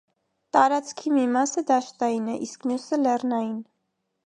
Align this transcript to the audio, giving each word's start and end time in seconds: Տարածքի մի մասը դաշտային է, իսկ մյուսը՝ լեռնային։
Տարածքի 0.55 1.11
մի 1.17 1.25
մասը 1.35 1.63
դաշտային 1.73 2.33
է, 2.37 2.41
իսկ 2.49 2.67
մյուսը՝ 2.73 3.03
լեռնային։ 3.05 3.57